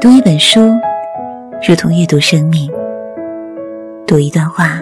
[0.00, 0.60] 读一本书，
[1.66, 2.70] 如同阅读生命；
[4.06, 4.80] 读一段话，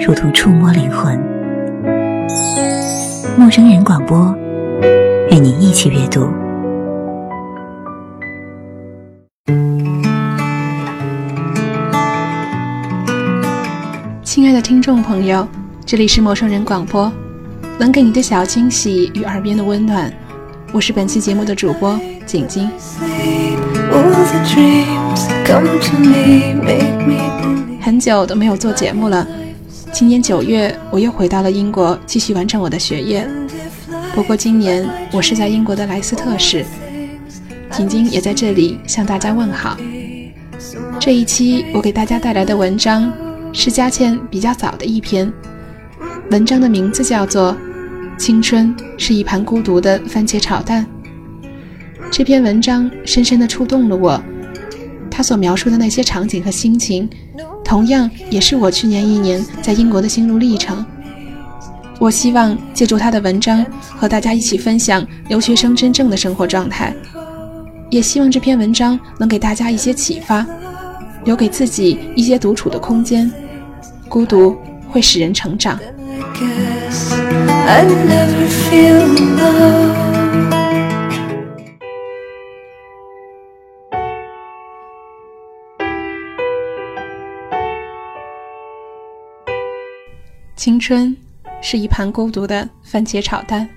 [0.00, 1.14] 如同触摸灵魂。
[3.36, 4.34] 陌生人广播，
[5.30, 6.26] 与你一起阅读。
[14.22, 15.46] 亲爱的听众朋友，
[15.84, 17.12] 这里是陌生人广播，
[17.78, 20.10] 能给你的小惊喜与耳边的温暖。
[20.72, 22.70] 我是本期节目的主播景晶。
[27.80, 29.26] 很久都没有做节目了，
[29.92, 33.28] 今年九月我又回到了英国，继续完成我的学业。
[34.14, 36.64] 不过今年我是在英国的莱斯特市，
[37.70, 39.76] 景晶也在这里向大家问好。
[40.98, 43.12] 这一期我给大家带来的文章
[43.52, 45.32] 是佳倩比较早的一篇，
[46.30, 47.52] 文章的名字叫做
[48.18, 50.84] 《青春是一盘孤独的番茄炒蛋》。
[52.16, 54.22] 这篇文章深深地触动了我，
[55.10, 57.10] 他所描述的那些场景和心情，
[57.64, 60.86] 同样也是我去年一年在英国的心路历程。
[61.98, 66.94] 我希望借助他的文章和大家一起分享留学生真正的生活状态，
[67.90, 70.46] 也希望这篇文章能给大家一些启发，
[71.24, 73.28] 留给自己一些独处的空间。
[74.08, 74.56] 孤独
[74.88, 75.76] 会使人成长。
[90.56, 91.14] 青春
[91.60, 93.68] 是一盘孤独的番茄炒蛋。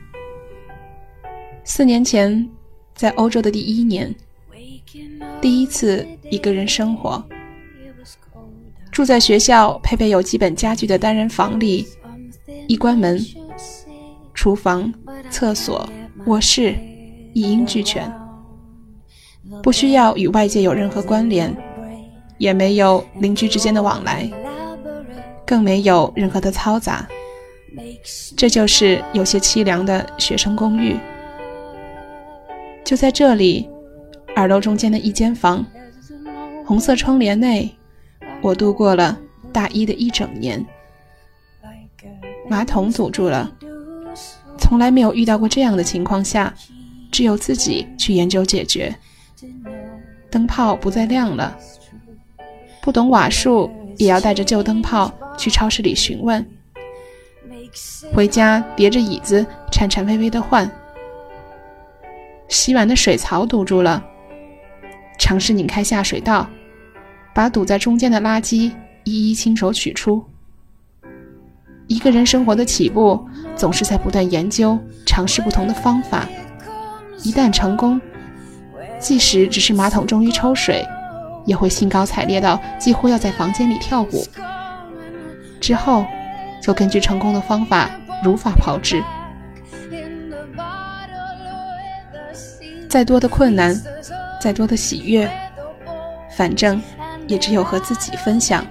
[1.64, 2.48] 四年前，
[2.94, 4.14] 在欧洲的第一年，
[5.42, 7.22] 第一次一个人生活，
[8.92, 11.88] 住在学校配备有基本家具的单人房里，
[12.68, 13.20] 一关门，
[14.36, 14.94] 厨房、
[15.32, 15.90] 厕所、
[16.28, 16.76] 卧室
[17.34, 18.10] 一应俱全，
[19.64, 21.54] 不需要与外界有任何关联，
[22.38, 24.30] 也没有邻居之间的往来。
[25.48, 27.08] 更没有任何的嘈杂，
[28.36, 31.00] 这就是有些凄凉的学生公寓。
[32.84, 33.70] 就在这里，
[34.36, 35.66] 二楼中间的一间房，
[36.66, 37.74] 红色窗帘内，
[38.42, 39.18] 我度过了
[39.54, 40.64] 大一的一整年。
[42.50, 43.50] 马桶堵住了，
[44.60, 46.54] 从来没有遇到过这样的情况下，
[47.10, 48.94] 只有自己去研究解决。
[50.30, 51.58] 灯泡不再亮了，
[52.82, 55.10] 不懂瓦数也要带着旧灯泡。
[55.38, 56.46] 去超市里询问，
[58.14, 60.70] 回家叠着椅子颤颤巍巍的换。
[62.50, 64.04] 洗碗的水槽堵住了，
[65.20, 66.50] 尝试拧开下水道，
[67.34, 68.72] 把堵在中间的垃圾
[69.04, 70.24] 一一亲手取出。
[71.88, 73.26] 一个人生活的起步，
[73.56, 76.28] 总是在不断研究、尝试不同的方法。
[77.24, 78.00] 一旦成功，
[79.00, 80.86] 即使只是马桶终于抽水，
[81.46, 84.26] 也会兴高采烈到几乎要在房间里跳舞。
[85.68, 86.06] 之后，
[86.62, 87.92] 就根据成功的方法
[88.24, 89.04] 如法炮制。
[92.88, 93.78] 再多的困难，
[94.40, 95.30] 再多的喜悦，
[96.38, 96.82] 反正
[97.28, 98.66] 也只有和自己分享。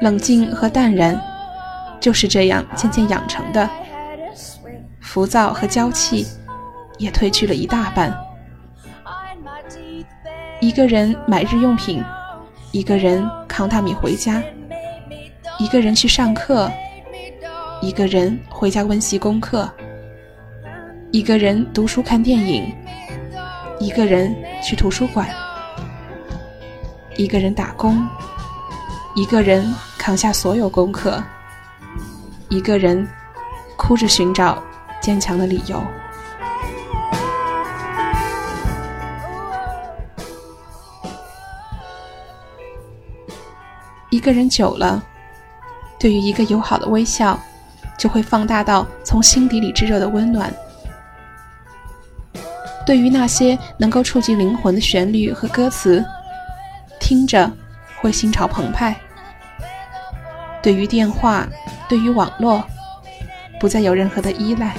[0.00, 1.20] 冷静和淡然，
[1.98, 3.68] 就是这样渐渐养成的。
[5.00, 6.24] 浮躁和娇气，
[6.98, 8.16] 也褪去了一大半。
[10.60, 12.00] 一个人买日用品，
[12.70, 14.40] 一个人扛大米回家。
[15.58, 16.70] 一个人去上课，
[17.82, 19.68] 一个人回家温习功课，
[21.10, 22.72] 一个人读书看电影，
[23.80, 24.32] 一个人
[24.62, 25.28] 去图书馆，
[27.16, 28.06] 一个人打工，
[29.16, 31.20] 一个人扛下所有功课，
[32.48, 33.04] 一个人
[33.76, 34.62] 哭着寻找
[35.00, 35.82] 坚强的理由。
[44.10, 45.04] 一个人久了。
[45.98, 47.38] 对于一个友好的微笑，
[47.98, 50.48] 就会放大到从心底里炙热的温暖；
[52.86, 56.04] 对于那些能够触及灵魂的旋律和歌词，
[57.00, 57.50] 听着
[57.96, 58.94] 会心潮澎湃；
[60.62, 61.48] 对于电话，
[61.88, 62.62] 对于网络，
[63.58, 64.76] 不再有任何的依赖，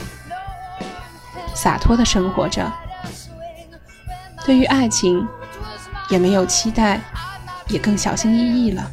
[1.54, 2.63] 洒脱的生活着；
[4.45, 5.27] 对于爱情，
[6.10, 7.01] 也没有期待，
[7.68, 8.89] 也更小心翼翼了。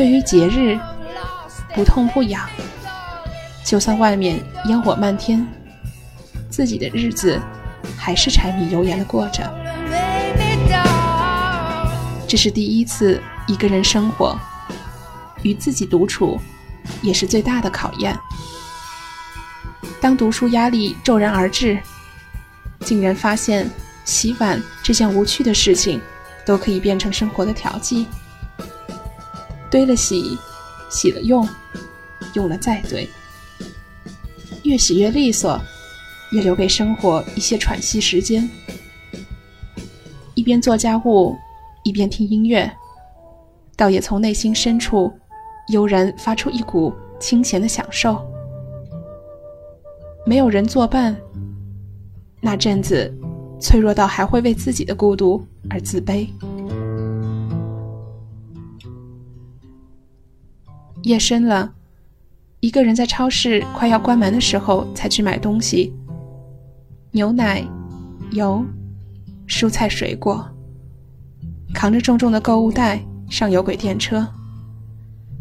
[0.00, 0.80] 对于节日，
[1.74, 2.48] 不痛不痒，
[3.62, 5.46] 就算外面烟火漫天，
[6.48, 7.38] 自己的日子
[7.98, 9.42] 还是柴米油盐的过着。
[12.26, 14.34] 这是第一次一个人生活，
[15.42, 16.40] 与自己独处，
[17.02, 18.18] 也是最大的考验。
[20.00, 21.78] 当读书压力骤然而至，
[22.86, 23.70] 竟然发现
[24.06, 26.00] 洗碗这件无趣的事情，
[26.46, 28.06] 都可以变成生活的调剂。
[29.70, 30.36] 堆了洗，
[30.90, 31.48] 洗了用，
[32.34, 33.08] 用了再堆，
[34.64, 35.60] 越洗越利索，
[36.32, 38.48] 也留给生活一些喘息时间。
[40.34, 41.36] 一边做家务，
[41.84, 42.70] 一边听音乐，
[43.76, 45.12] 倒也从内心深处
[45.68, 48.26] 悠然发出一股清闲的享受。
[50.26, 51.16] 没有人作伴，
[52.40, 53.12] 那阵子
[53.60, 56.28] 脆弱到还会为自己的孤独而自卑。
[61.02, 61.72] 夜深了，
[62.60, 65.92] 一个人在超市快要关门的时候才去买东西，
[67.10, 67.64] 牛奶、
[68.32, 68.64] 油、
[69.48, 70.46] 蔬菜、水果，
[71.72, 74.26] 扛着重重的购物袋上有轨电车，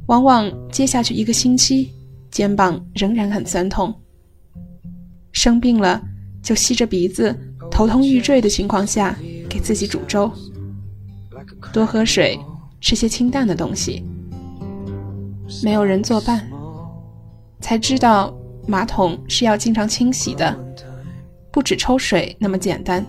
[0.06, 1.92] 往往接下去一个星期，
[2.32, 3.94] 肩膀仍然很酸痛。
[5.32, 6.02] 生病了，
[6.42, 7.38] 就吸着鼻子，
[7.70, 9.16] 头痛欲坠的情况下，
[9.50, 10.32] 给自己煮粥，
[11.74, 12.40] 多喝水，
[12.80, 14.04] 吃些清淡的东西。
[15.64, 16.48] 没有人作伴，
[17.60, 18.34] 才知道
[18.68, 20.56] 马桶是要经常清洗的，
[21.52, 23.06] 不止抽水那么简单。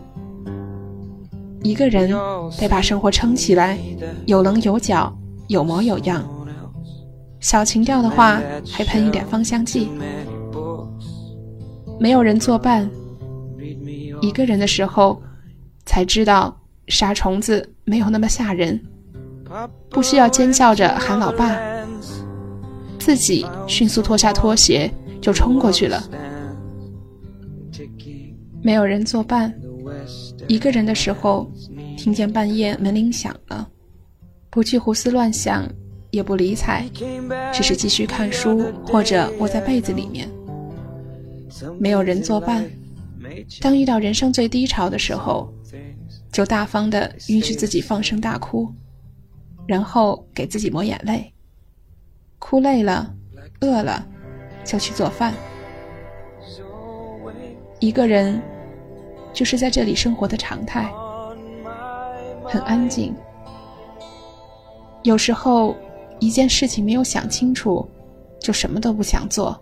[1.62, 2.10] 一个人
[2.58, 3.78] 得把生活撑起来，
[4.26, 5.14] 有棱有角，
[5.48, 6.24] 有模有样。
[7.40, 8.40] 小情调的话，
[8.70, 9.90] 还喷一点芳香剂。
[11.98, 12.90] 没有人作伴，
[14.22, 15.20] 一个人的时候，
[15.84, 16.58] 才知道
[16.88, 18.80] 杀虫子没有那么吓人，
[19.90, 21.58] 不需要尖叫着喊老爸，
[23.00, 24.88] 自己迅速脱下拖鞋
[25.20, 26.08] 就冲过去了。
[28.62, 29.52] 没有人作伴，
[30.46, 31.50] 一个人的时候，
[31.96, 33.68] 听见半夜门铃响了，
[34.50, 35.66] 不去胡思乱想，
[36.10, 36.84] 也不理睬，
[37.52, 40.28] 只是继续看书或者窝在被子里面。
[41.78, 42.68] 没有人作伴，
[43.60, 45.52] 当遇到人生最低潮的时候，
[46.30, 48.68] 就大方的允许自己放声大哭，
[49.66, 51.32] 然后给自己抹眼泪。
[52.40, 53.08] 哭累了，
[53.60, 54.04] 饿了，
[54.64, 55.32] 就去做饭。
[57.78, 58.42] 一个人，
[59.32, 60.90] 就是在这里生活的常态，
[62.44, 63.14] 很安静。
[65.04, 65.76] 有时候，
[66.18, 67.88] 一件事情没有想清楚，
[68.40, 69.56] 就什么都不想做。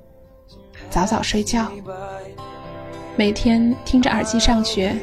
[0.89, 1.71] 早早睡觉，
[3.17, 4.97] 每天听着耳机上学，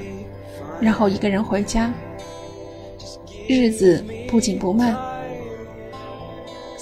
[0.82, 1.94] 然后一个人回家，
[3.48, 4.98] 日子不紧不慢。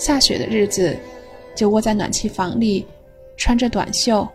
[0.03, 0.93] 下雪的日子，
[1.55, 2.85] 就窝在暖气房里，
[3.37, 4.27] 穿着短袖，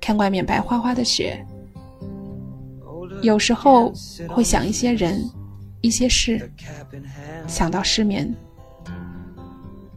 [0.00, 1.46] 看外面白花花的雪。
[3.22, 3.92] 有时候
[4.28, 5.22] 会想一些人，
[5.80, 6.50] 一些事，
[7.46, 8.34] 想到失眠。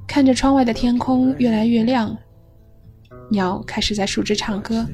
[0.06, 2.16] 看着窗外的天空越来越亮。
[3.32, 4.88] 鸟开始在树枝唱歌，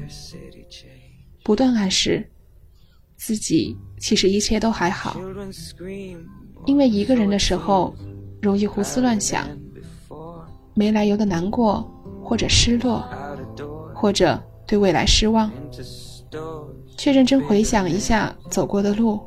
[1.44, 2.26] 不断暗示
[3.16, 5.20] 自己其实一切都还好，
[6.64, 7.94] 因为一个人的时候
[8.40, 9.46] 容易胡思乱想，
[10.76, 11.90] 没来由的难过
[12.22, 13.02] 或者失落，
[13.94, 15.50] 或者对未来失望，
[16.98, 19.18] 却认真回想一下走过的路，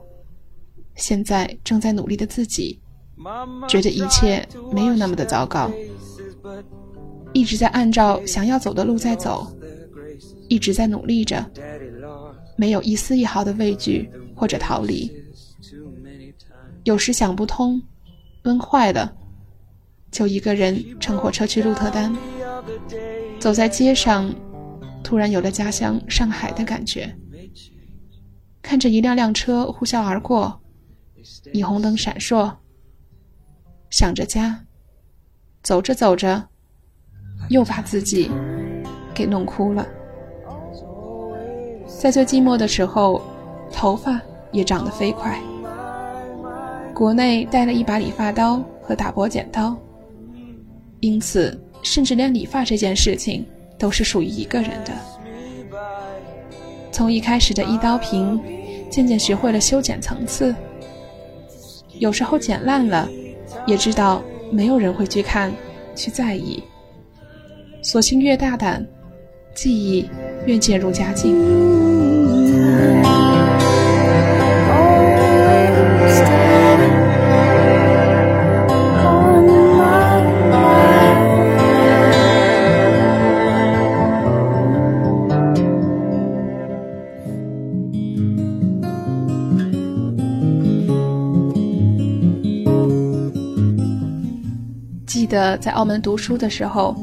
[0.93, 2.79] 现在正在努力的自己，
[3.67, 5.71] 觉得一切没有那么的糟糕。
[7.33, 9.47] 一直在按照想要走的路在走，
[10.49, 11.43] 一直在努力着，
[12.55, 15.11] 没有一丝一毫的畏惧或者逃离。
[16.83, 17.81] 有时想不通，
[18.43, 19.11] 闷坏了，
[20.11, 22.15] 就一个人乘火车去鹿特丹。
[23.39, 24.33] 走在街上，
[25.03, 27.15] 突然有了家乡上海的感觉。
[28.61, 30.61] 看着一辆辆车呼啸而过，
[31.53, 32.51] 霓虹灯闪烁，
[33.89, 34.65] 想着家，
[35.63, 36.49] 走着走着。
[37.47, 38.29] 又把自己
[39.13, 39.87] 给弄哭了。
[41.87, 43.21] 在最寂寞的时候，
[43.71, 45.41] 头发也长得飞快。
[46.93, 49.75] 国内带了一把理发刀和打薄剪刀，
[50.99, 53.45] 因此甚至连理发这件事情
[53.77, 54.91] 都是属于一个人的。
[56.91, 58.39] 从一开始的一刀平，
[58.89, 60.53] 渐渐学会了修剪层次。
[61.97, 63.07] 有时候剪烂了，
[63.65, 65.53] 也知道没有人会去看，
[65.95, 66.63] 去在意。
[67.81, 68.85] 索性越大胆，
[69.53, 70.09] 记忆
[70.45, 71.98] 越渐入佳境。
[95.29, 96.93] 得在澳门读书的时候。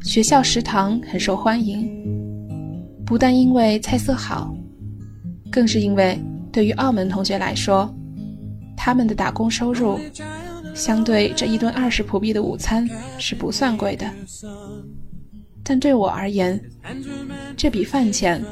[0.00, 1.84] 学校食堂很受欢迎，
[3.04, 4.54] 不但因为菜色好，
[5.50, 6.16] 更是因为
[6.52, 7.92] 对于澳门同学来说，
[8.76, 9.98] 他们的打工收入
[10.72, 12.88] 相对这一顿二十葡币的午餐
[13.18, 14.08] 是不算贵的。
[15.64, 16.58] 但对我而言，
[17.56, 18.42] 这笔饭钱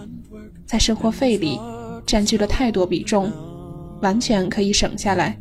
[0.67, 1.59] 在生活费里
[2.05, 3.33] 占据了太多比重，
[4.03, 5.39] 完全可以省下来。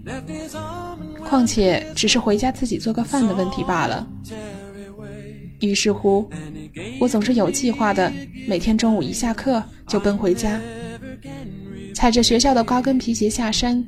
[1.36, 4.08] 况且只是回家自己做个饭的问题罢了。
[5.60, 6.30] 于是乎，
[6.98, 8.10] 我总是有计划的，
[8.48, 10.62] 每天中午一下课就奔回家，
[11.94, 13.86] 踩着学校的高跟皮鞋下山，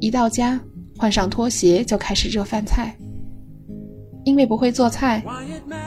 [0.00, 0.60] 一到家
[0.98, 2.92] 换上拖鞋就开始热饭菜。
[4.24, 5.22] 因为不会做菜，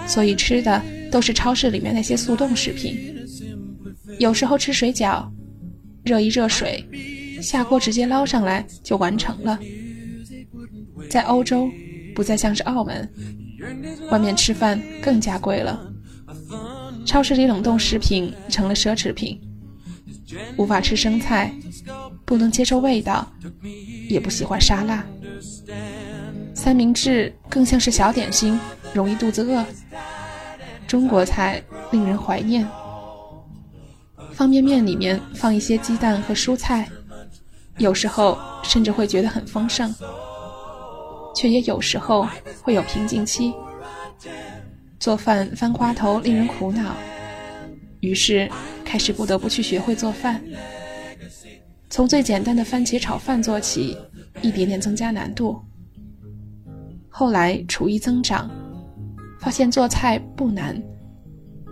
[0.08, 2.98] 所以吃的都是超市里面那些速冻食品。
[4.20, 5.28] 有时候吃水饺，
[6.06, 6.82] 热一热水，
[7.42, 9.60] 下锅直接捞上来就完成了。
[11.10, 11.70] 在欧洲，
[12.16, 13.10] 不再像是澳门，
[14.12, 15.80] 外面吃饭更加贵了。
[17.06, 19.40] 超市里冷冻食品成了奢侈品，
[20.58, 21.54] 无法吃生菜，
[22.26, 23.32] 不能接受味道，
[24.10, 25.06] 也不喜欢沙拉。
[26.54, 28.60] 三明治更像是小点心，
[28.94, 29.66] 容易肚子饿。
[30.88, 31.62] 中国菜
[31.92, 32.68] 令人怀念，
[34.34, 36.90] 方便面里面放一些鸡蛋和蔬菜，
[37.78, 39.94] 有时候甚至会觉得很丰盛。
[41.38, 42.28] 却也有时候
[42.64, 43.54] 会有瓶颈期，
[45.00, 46.96] 做饭翻花头令人苦恼，
[48.00, 48.50] 于是
[48.84, 50.42] 开始不得不去学会做饭。
[51.92, 53.96] 从最简单的番茄炒饭做起，
[54.42, 55.62] 一点点增加难度。
[57.08, 58.50] 后来厨艺增长，
[59.40, 60.82] 发现做菜不难，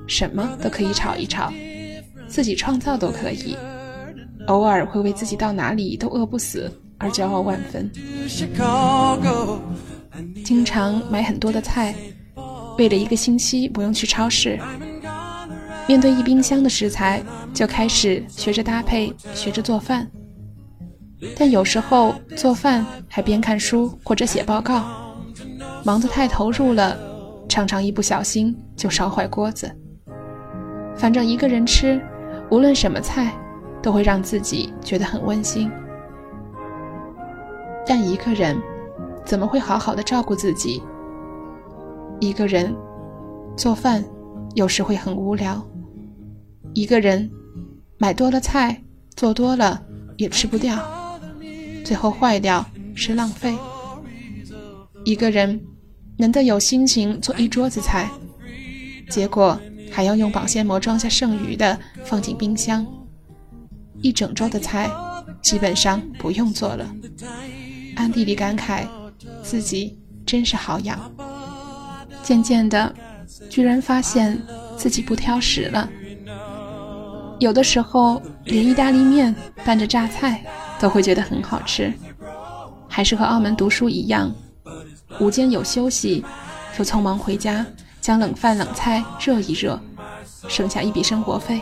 [0.05, 1.51] 什么都可以炒一炒，
[2.27, 3.57] 自己创造都可以，
[4.45, 6.71] 偶尔会为自己到哪里都饿不死。
[6.97, 7.91] 而骄傲万分，
[10.43, 11.93] 经常买很多的菜，
[12.77, 14.59] 为了一个星期不用去超市。
[15.87, 17.21] 面对一冰箱的食材，
[17.53, 20.09] 就开始学着搭配，学着做饭。
[21.37, 24.83] 但有时候做饭还边看书或者写报告，
[25.83, 26.97] 忙得太投入了，
[27.47, 29.71] 常常一不小心就烧坏锅子。
[30.95, 32.01] 反正一个人吃，
[32.49, 33.31] 无论什么菜，
[33.81, 35.71] 都会让自己觉得很温馨。
[37.87, 38.59] 但一个人
[39.25, 40.81] 怎么会好好的照顾自己？
[42.19, 42.75] 一个人
[43.55, 44.03] 做饭
[44.55, 45.65] 有时会很无聊。
[46.73, 47.29] 一个人
[47.97, 48.83] 买多了菜，
[49.15, 49.81] 做多了
[50.17, 50.77] 也吃不掉，
[51.83, 53.55] 最后坏掉是浪费。
[55.03, 55.61] 一个人
[56.17, 58.09] 难得有心情做一桌子菜，
[59.09, 59.59] 结果
[59.91, 62.85] 还要用保鲜膜装下剩余的放进冰箱，
[64.01, 64.89] 一整周的菜
[65.41, 66.93] 基本上不用做了。
[68.05, 68.85] 暗地里感慨，
[69.41, 69.97] 自己
[70.27, 71.11] 真是好养。
[72.21, 72.93] 渐渐的，
[73.49, 74.39] 居然发现
[74.77, 75.89] 自己不挑食了。
[77.39, 80.45] 有的时候，连意大利面拌着榨菜
[80.79, 81.91] 都会觉得很好吃。
[82.87, 84.31] 还是和澳门读书一样，
[85.19, 86.23] 午间有休息，
[86.77, 87.65] 就匆忙回家
[87.99, 89.81] 将冷饭冷菜热一热，
[90.47, 91.59] 省下一笔生活费。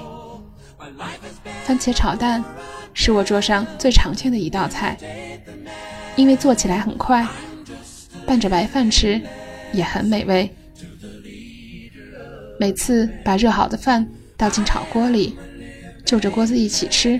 [1.63, 2.43] 番茄炒蛋
[2.93, 4.97] 是我桌上最常见的一道菜。
[6.15, 7.27] 因为做起来很快，
[8.25, 9.19] 拌着白饭吃
[9.73, 10.49] 也很美味。
[12.59, 15.35] 每次把热好的饭倒进炒锅里，
[16.05, 17.19] 就着锅子一起吃，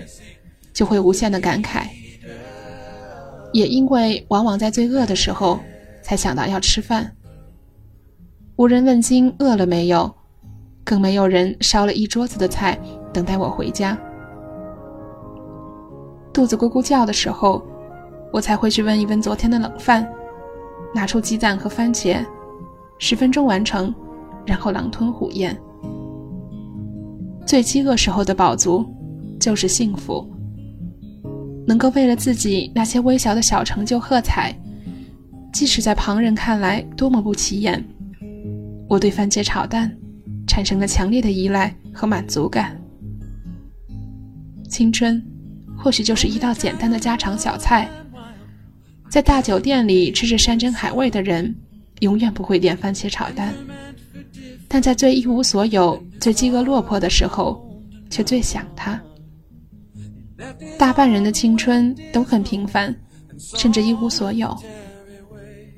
[0.71, 1.87] 就会无限的感慨。
[3.51, 5.59] 也因为往往在最饿的时候
[6.03, 7.15] 才想到要吃饭，
[8.57, 10.13] 无人问津饿了没有，
[10.83, 12.79] 更没有人烧了一桌子的菜
[13.11, 13.97] 等待我回家。
[16.31, 17.72] 肚子咕咕叫的时候。
[18.33, 20.11] 我才会去问一问昨天的冷饭，
[20.91, 22.25] 拿出鸡蛋和番茄，
[22.97, 23.93] 十分钟完成，
[24.43, 25.55] 然后狼吞虎咽。
[27.45, 28.83] 最饥饿时候的饱足，
[29.39, 30.27] 就是幸福。
[31.67, 34.51] 能够为了自己那些微小的小成就喝彩，
[35.53, 37.85] 即使在旁人看来多么不起眼，
[38.89, 39.95] 我对番茄炒蛋
[40.47, 42.81] 产生了强烈的依赖和满足感。
[44.67, 45.23] 青春，
[45.77, 47.87] 或许就是一道简单的家常小菜。
[49.13, 51.55] 在大酒店里吃着山珍海味的人，
[51.99, 53.53] 永远不会点番茄炒蛋；
[54.67, 57.63] 但在最一无所有、最饥饿落魄的时候，
[58.09, 58.99] 却最想他。
[60.79, 62.91] 大半人的青春都很平凡，
[63.37, 64.51] 甚至一无所有。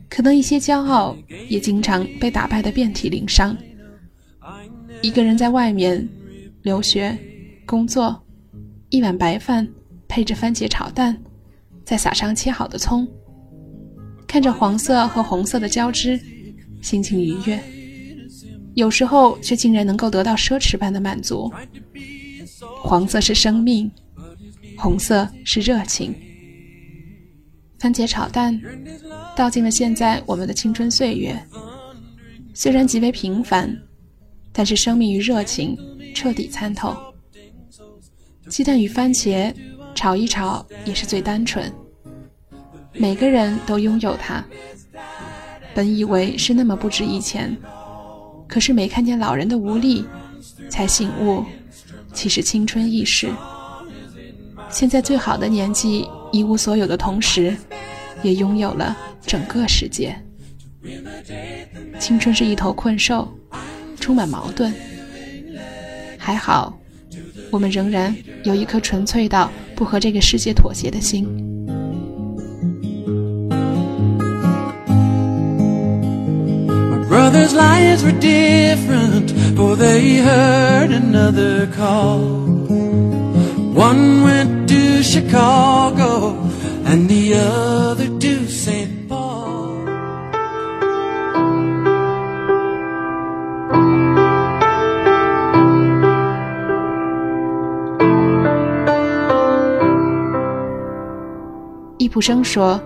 [0.08, 1.14] 可能一些骄傲，
[1.50, 3.54] 也经常被打败的遍体鳞伤。
[5.02, 6.08] 一个人在外面
[6.62, 7.18] 留学、
[7.66, 8.18] 工作，
[8.92, 9.68] 一碗白饭
[10.08, 11.22] 配着番茄炒蛋，
[11.84, 13.06] 再撒上切好的葱。
[14.28, 16.20] 看着黄色和红色的交织，
[16.82, 17.60] 心情愉悦，
[18.74, 21.52] 有时候却竟然能够得到奢侈般的满足。
[22.84, 23.90] 黄色是生命，
[24.78, 26.14] 红色是热情。
[27.80, 28.60] 番茄炒蛋，
[29.36, 31.40] 道尽了现在我们的青春岁月。
[32.54, 33.78] 虽然极为平凡，
[34.52, 35.78] 但是生命与热情
[36.14, 36.96] 彻底参透。
[38.50, 39.54] 鸡蛋与番茄
[39.94, 41.72] 炒一炒，也是最单纯。
[42.98, 44.44] 每个人都拥有它。
[45.74, 47.56] 本以为是那么不值一钱，
[48.48, 50.06] 可是没看见老人的无力，
[50.70, 51.44] 才醒悟，
[52.14, 53.30] 其实青春易逝。
[54.70, 57.56] 现在最好的年纪，一无所有的同时，
[58.24, 60.16] 也拥有了整个世界。
[62.00, 63.28] 青春是一头困兽，
[64.00, 64.74] 充满矛盾。
[66.18, 66.78] 还好，
[67.52, 71.45] 我们仍然有一颗纯粹到不和这个世界妥协的心。
[77.46, 82.20] Brothers' lives were different, for they heard another call.
[83.72, 86.38] One went to Chicago,
[86.86, 89.08] and the other to St.
[89.08, 89.86] Paul.
[102.00, 102.82] 易卜生说：“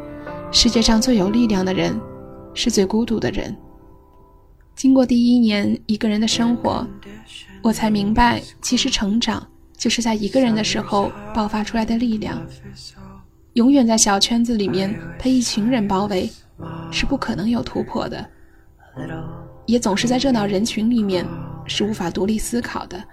[0.51, 1.97] 世界上最有力量的人，
[2.53, 3.55] 是最孤独的人。”
[4.79, 6.87] 经过第一年一个人的生活，
[7.61, 9.45] 我才明白，其实成长
[9.75, 12.41] 就是在一个人的时候爆发出来的力量。
[13.55, 16.29] 永远在小圈子里面被一群人包围，
[16.91, 18.23] 是不可能有突破的；
[19.65, 21.27] 也总是在热闹人群里面，
[21.65, 23.03] 是无法独立思考的。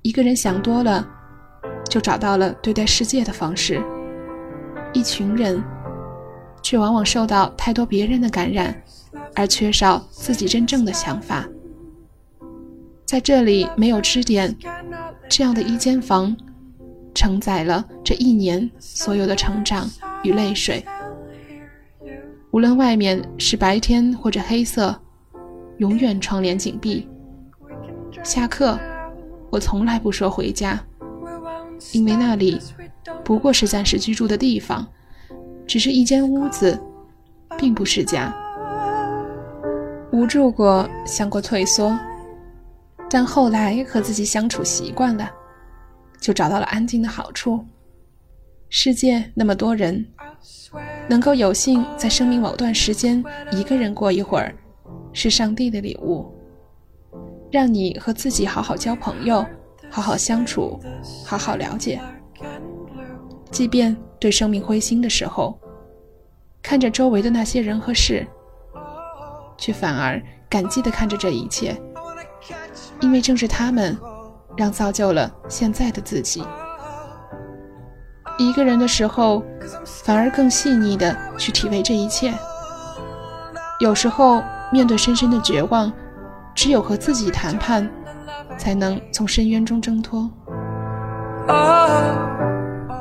[0.00, 1.06] 一个人想多了，
[1.90, 3.82] 就找到了对待世界的方式；
[4.94, 5.62] 一群人，
[6.62, 8.74] 却往往受到太多别人的感染。
[9.38, 11.48] 而缺少自己真正的想法，
[13.04, 14.52] 在这里没有支点，
[15.28, 16.36] 这样的一间房，
[17.14, 19.88] 承载了这一年所有的成长
[20.24, 20.84] 与泪水。
[22.50, 25.00] 无论外面是白天或者黑色，
[25.76, 27.08] 永远窗帘紧闭。
[28.24, 28.76] 下课，
[29.50, 30.84] 我从来不说回家，
[31.92, 32.58] 因为那里
[33.22, 34.84] 不过是暂时居住的地方，
[35.64, 36.76] 只是一间屋子，
[37.56, 38.34] 并不是家。
[40.18, 41.96] 无助过，想过退缩，
[43.08, 45.30] 但后来和自己相处习惯了，
[46.20, 47.64] 就找到了安静的好处。
[48.68, 50.04] 世界那么多人，
[51.08, 54.52] 能够有幸在生命某段时间一个人过一会儿，
[55.12, 56.26] 是上帝的礼物，
[57.52, 59.46] 让你和自己好好交朋友，
[59.88, 60.80] 好好相处，
[61.24, 62.00] 好好了解。
[63.52, 65.56] 即便对生命灰心的时候，
[66.60, 68.26] 看着周围的那些人和事。
[69.58, 71.76] 却反而感激地看着这一切，
[73.00, 73.98] 因为正是他们，
[74.56, 76.42] 让造就了现在的自己。
[78.38, 79.42] 一个人的时候，
[79.84, 82.32] 反而更细腻地去体味这一切。
[83.80, 84.42] 有时候
[84.72, 85.92] 面对深深的绝望，
[86.54, 87.90] 只有和自己谈判，
[88.56, 90.30] 才能从深渊中挣脱。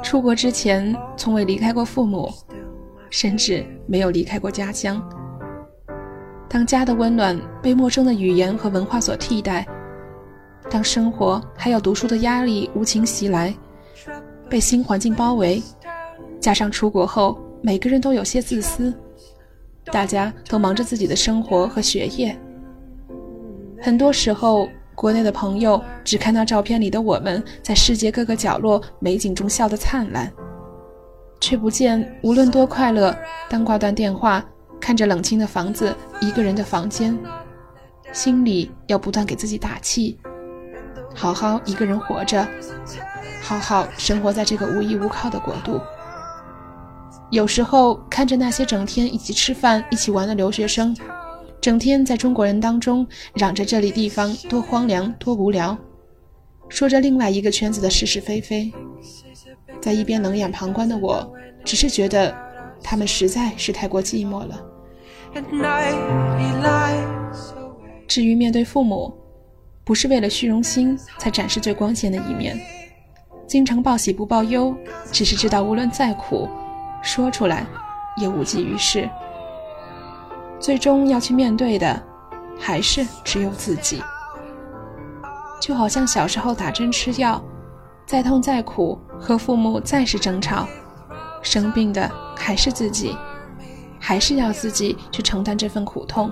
[0.02, 2.34] 出国之前，从未离开过父母，
[3.10, 5.02] 甚至没有离开过家乡。
[6.50, 9.68] 当家的温暖被陌生的语言和文化所替代，
[10.70, 13.54] 当生活还有读书的压力无情袭来，
[14.50, 15.62] 被新环境包围，
[16.40, 18.94] 加上出国后每个人都有些自私，
[19.92, 22.38] 大家都忙着自己的生活和学业。
[23.82, 30.32] 很多时候，国内的朋友只看到照片里的我们在世界各个角落美景中笑得灿烂，
[31.42, 33.14] 却不见无论多快乐，
[33.50, 34.44] 当挂断电话。
[34.80, 37.18] 看着冷清的房子，一个人的房间，
[38.14, 40.18] 心里要不断给自己打气，
[41.14, 42.48] 好好一个人活着，
[43.42, 45.82] 好好生活在这个无依无靠的国度。
[47.30, 50.96] 有时候看着那些整天一起吃饭、一起玩的留学生，
[51.60, 55.78] 整天在中国人当中嚷着这里地方多荒凉、多无聊，
[56.70, 58.72] 说着另外一个圈子的是是非非，
[59.82, 61.34] 在一边冷眼旁观的我，
[61.66, 62.47] 只是觉得。
[62.90, 64.64] 他们实在是太过寂寞了。
[68.08, 69.14] 至于面对父母，
[69.84, 72.58] 不是为了虚荣心才展示最光鲜的一面，
[73.46, 74.74] 经常报喜不报忧，
[75.12, 76.48] 只是知道无论再苦，
[77.02, 77.68] 说出来
[78.16, 79.10] 也无济于事。
[80.58, 82.02] 最终要去面对的，
[82.58, 84.02] 还是只有自己。
[85.60, 87.44] 就好像小时候打针吃药，
[88.06, 90.66] 再痛再苦，和父母再是争吵。
[91.44, 93.18] 生病的还是自己，
[94.00, 96.32] 还是要自己去承担这份苦痛。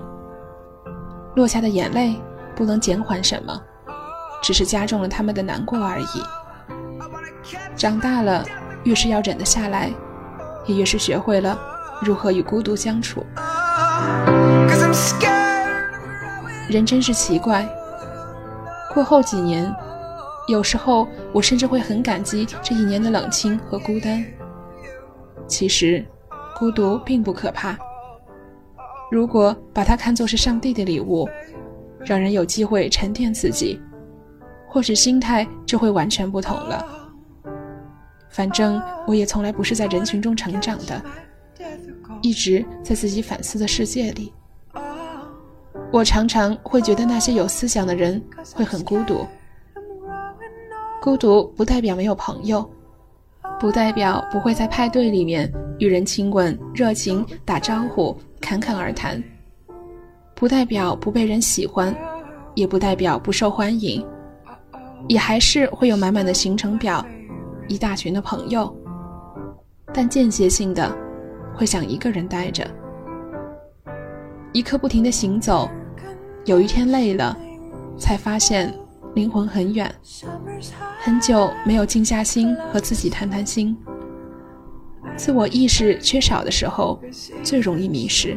[1.34, 2.16] 落下的眼泪
[2.54, 3.60] 不能减缓什么，
[4.42, 6.22] 只是加重了他们的难过而已。
[7.76, 8.44] 长大了，
[8.84, 9.92] 越是要忍得下来，
[10.64, 11.58] 也越是学会了
[12.00, 13.24] 如何与孤独相处。
[16.68, 17.68] 人真是奇怪。
[18.94, 19.70] 过后几年，
[20.48, 24.24] 有时候我甚至会很感激这一年的冷清和孤单。
[25.46, 26.04] 其实，
[26.58, 27.78] 孤独并不可怕。
[29.10, 31.28] 如果把它看作是上帝的礼物，
[32.00, 33.80] 让人有机会沉淀自己，
[34.68, 36.84] 或许心态就会完全不同了。
[38.28, 41.02] 反正我也从来不是在人群中成长的，
[42.20, 44.32] 一直在自己反思的世界里。
[45.92, 48.22] 我常常会觉得那些有思想的人
[48.54, 49.24] 会很孤独。
[51.00, 52.68] 孤独不代表没有朋友，
[53.58, 58.16] 不代表不会在派对里面与人亲吻、热情打招呼。
[58.38, 59.20] 侃侃而谈，
[60.36, 61.92] 不代表不被人喜欢，
[62.54, 64.06] 也不代表不受欢迎，
[65.08, 67.04] 也还是会有满满的行程表，
[67.66, 68.72] 一大群的朋友，
[69.92, 70.96] 但间歇性的
[71.56, 72.64] 会想一个人待着，
[74.52, 75.68] 一刻不停的行走，
[76.44, 77.36] 有一天累了，
[77.98, 78.72] 才发现
[79.16, 79.90] 灵魂很远，
[81.00, 83.74] 很久没有静下心和自己谈谈心。
[85.16, 87.00] 自我意识缺少的时候，
[87.42, 88.36] 最容易迷失，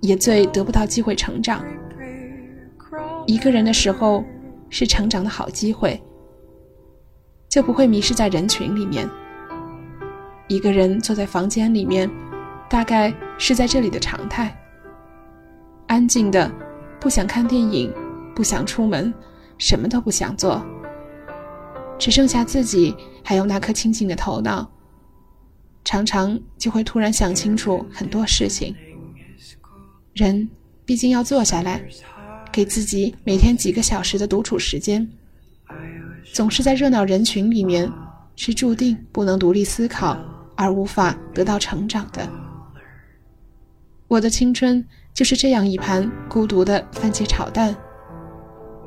[0.00, 1.62] 也最得不到机会成长。
[3.26, 4.24] 一个人的时候
[4.70, 6.02] 是成长的好机会，
[7.50, 9.06] 就不会迷失在人群里面。
[10.48, 12.10] 一个人坐在房间里面，
[12.70, 14.58] 大概是在这里的常态。
[15.88, 16.50] 安静的，
[16.98, 17.92] 不想看电影，
[18.34, 19.12] 不想出门，
[19.58, 20.64] 什么都不想做，
[21.98, 24.70] 只剩下自己，还有那颗清醒的头脑。
[25.84, 28.74] 常常就会突然想清楚很多事情。
[30.14, 30.48] 人
[30.84, 31.82] 毕竟要坐下来，
[32.52, 35.08] 给自己每天几个小时的独处时间。
[36.32, 37.90] 总是在热闹人群里面，
[38.36, 40.18] 是注定不能独立思考
[40.56, 42.28] 而无法得到成长的。
[44.08, 47.74] 我的青春就是这样一盘孤独的番茄炒蛋，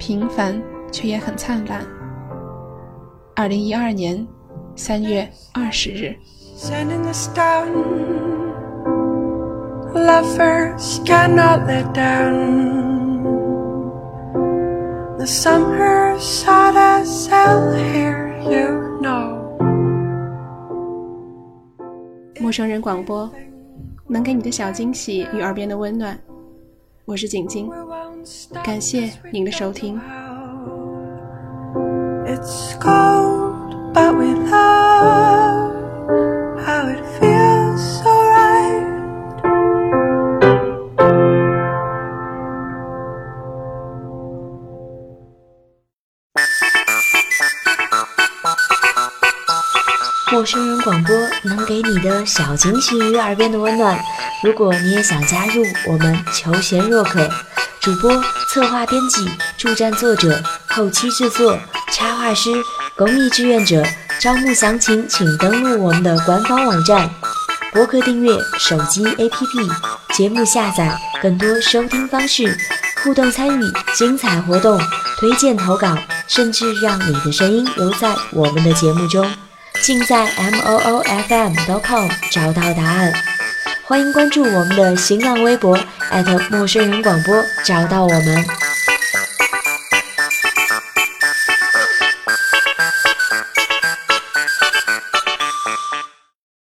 [0.02, 0.60] 平凡
[0.92, 1.86] 却也很灿烂。
[3.36, 4.28] 二零一二年
[4.76, 6.16] 三月二十日。
[6.58, 7.86] Sending the stone,
[9.94, 13.22] lovers cannot let down.
[15.20, 17.06] The summer the
[17.76, 19.40] here, you know.
[22.40, 23.30] 陌生人广播，
[24.08, 26.20] 能给你的小惊喜与耳边的温暖。
[27.06, 27.70] 我是景晶，
[28.64, 30.00] 感谢您的收听。
[32.26, 35.72] It's cold, but we love.
[50.32, 54.00] 陌生人广播能给你的小惊喜与耳边的温暖。
[54.42, 57.30] 如果你也想加入，我们求贤若渴。
[57.82, 58.12] 主播、
[58.48, 61.58] 策划、编辑、助战作者、后期制作、
[61.92, 62.52] 插画师、
[62.96, 63.84] 公益志愿者，
[64.20, 67.10] 招募详情请登录我们的官方网站。
[67.74, 69.72] 博客订阅、手机 APP、
[70.14, 72.56] 节目下载、更多收听方式、
[73.04, 73.64] 互动参与、
[73.96, 74.80] 精彩活动、
[75.18, 79.28] 推荐投稿，甚至让你的声音留在我们的节目中。
[79.82, 83.12] 尽在 m o o f m dot com 找到答案，
[83.92, 85.78] 欢迎关注我们的新浪微博
[86.50, 88.71] 陌生人广播，找到我们。